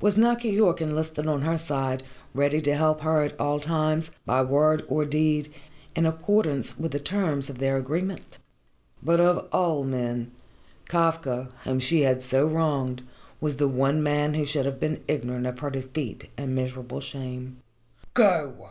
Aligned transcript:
Was 0.00 0.16
not 0.16 0.38
Keyork 0.38 0.80
enlisted 0.80 1.26
on 1.26 1.42
her 1.42 1.58
side, 1.58 2.04
ready 2.34 2.60
to 2.60 2.76
help 2.76 3.00
her 3.00 3.22
at 3.22 3.34
all 3.40 3.58
times, 3.58 4.12
by 4.24 4.40
word 4.40 4.84
or 4.86 5.04
deed, 5.04 5.52
in 5.96 6.06
accordance 6.06 6.78
with 6.78 6.92
the 6.92 7.00
terms 7.00 7.50
of 7.50 7.58
their 7.58 7.76
agreement? 7.76 8.38
But 9.02 9.18
of 9.18 9.48
all 9.50 9.82
men 9.82 10.30
Kafka, 10.88 11.48
whom 11.64 11.80
she 11.80 12.02
had 12.02 12.22
so 12.22 12.46
wronged, 12.46 13.02
was 13.40 13.56
the 13.56 13.66
one 13.66 14.00
man 14.04 14.34
who 14.34 14.46
should 14.46 14.66
have 14.66 14.78
been 14.78 15.02
ignorant 15.08 15.48
of 15.48 15.58
her 15.58 15.70
defeat 15.70 16.30
and 16.38 16.54
miserable 16.54 17.00
shame. 17.00 17.56
"Go!" 18.14 18.70